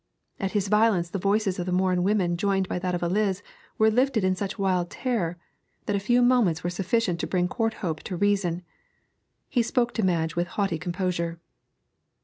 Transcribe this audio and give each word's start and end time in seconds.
At 0.39 0.53
his 0.53 0.67
violence 0.67 1.11
the 1.11 1.19
voices 1.19 1.59
of 1.59 1.67
the 1.67 1.71
Morin 1.71 2.01
women, 2.01 2.35
joined 2.35 2.67
by 2.67 2.79
that 2.79 2.95
of 2.95 3.03
Eliz, 3.03 3.43
were 3.77 3.91
lifted 3.91 4.23
in 4.23 4.35
such 4.35 4.57
wild 4.57 4.89
terror 4.89 5.37
that 5.85 5.95
a 5.95 5.99
few 5.99 6.23
moments 6.23 6.63
were 6.63 6.71
sufficient 6.71 7.19
to 7.19 7.27
bring 7.27 7.47
Courthope 7.47 8.01
to 8.05 8.17
reason. 8.17 8.63
He 9.47 9.61
spoke 9.61 9.93
to 9.93 10.03
Madge 10.03 10.35
with 10.35 10.47
haughty 10.57 10.79
composure. 10.79 11.39